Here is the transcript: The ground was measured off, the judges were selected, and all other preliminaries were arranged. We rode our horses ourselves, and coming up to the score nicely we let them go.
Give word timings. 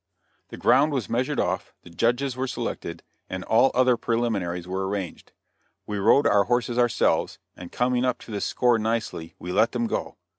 The 0.49 0.57
ground 0.57 0.93
was 0.93 1.11
measured 1.11 1.39
off, 1.39 1.75
the 1.83 1.91
judges 1.91 2.35
were 2.35 2.47
selected, 2.47 3.03
and 3.29 3.43
all 3.43 3.69
other 3.75 3.97
preliminaries 3.97 4.67
were 4.67 4.89
arranged. 4.89 5.31
We 5.85 5.99
rode 5.99 6.25
our 6.25 6.45
horses 6.45 6.79
ourselves, 6.79 7.37
and 7.55 7.71
coming 7.71 8.03
up 8.03 8.17
to 8.21 8.31
the 8.31 8.41
score 8.41 8.79
nicely 8.79 9.35
we 9.37 9.51
let 9.51 9.73
them 9.73 9.85
go. 9.85 10.17